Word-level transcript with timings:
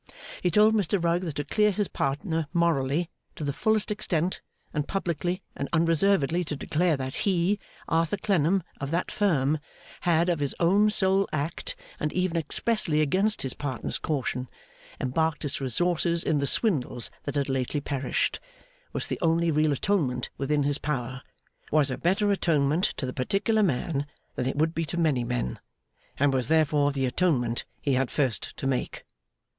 He 0.41 0.49
told 0.49 0.73
Mr 0.73 0.97
Rugg 1.03 1.21
that 1.25 1.35
to 1.35 1.43
clear 1.43 1.69
his 1.69 1.87
partner 1.87 2.47
morally, 2.53 3.11
to 3.35 3.43
the 3.43 3.53
fullest 3.53 3.91
extent, 3.91 4.41
and 4.73 4.87
publicly 4.87 5.43
and 5.55 5.69
unreservedly 5.71 6.43
to 6.45 6.55
declare 6.55 6.97
that 6.97 7.13
he, 7.17 7.59
Arthur 7.87 8.17
Clennam, 8.17 8.63
of 8.79 8.89
that 8.89 9.11
Firm, 9.11 9.59
had 9.99 10.27
of 10.27 10.39
his 10.39 10.55
own 10.59 10.89
sole 10.89 11.29
act, 11.31 11.75
and 11.99 12.11
even 12.13 12.35
expressly 12.35 12.99
against 12.99 13.43
his 13.43 13.53
partner's 13.53 13.99
caution, 13.99 14.49
embarked 14.99 15.45
its 15.45 15.61
resources 15.61 16.23
in 16.23 16.39
the 16.39 16.47
swindles 16.47 17.11
that 17.25 17.35
had 17.35 17.47
lately 17.47 17.79
perished, 17.79 18.39
was 18.93 19.05
the 19.05 19.19
only 19.21 19.51
real 19.51 19.71
atonement 19.71 20.31
within 20.35 20.63
his 20.63 20.79
power; 20.79 21.21
was 21.71 21.91
a 21.91 21.97
better 21.99 22.31
atonement 22.31 22.85
to 22.97 23.05
the 23.05 23.13
particular 23.13 23.61
man 23.61 24.07
than 24.33 24.47
it 24.47 24.55
would 24.55 24.73
be 24.73 24.83
to 24.83 24.97
many 24.97 25.23
men; 25.23 25.59
and 26.17 26.33
was 26.33 26.47
therefore 26.47 26.91
the 26.91 27.05
atonement 27.05 27.65
he 27.79 27.93
had 27.93 28.09
first 28.09 28.57
to 28.57 28.65
make. 28.65 29.05